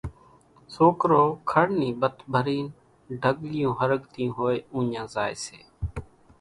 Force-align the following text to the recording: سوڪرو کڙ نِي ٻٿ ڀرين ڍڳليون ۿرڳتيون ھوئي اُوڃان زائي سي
سوڪرو 0.75 1.23
کڙ 1.51 1.65
نِي 1.79 1.89
ٻٿ 1.99 2.15
ڀرين 2.33 2.65
ڍڳليون 3.21 3.77
ۿرڳتيون 3.79 4.35
ھوئي 4.37 4.57
اُوڃان 4.73 5.05
زائي 5.13 5.35
سي 5.45 5.59